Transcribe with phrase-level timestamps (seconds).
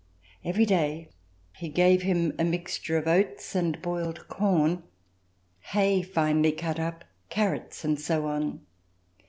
[0.43, 1.09] Every day
[1.57, 4.81] he gave him a mixture of oats and boiled corn,
[5.59, 8.61] hay finely cut up, carrots and so on.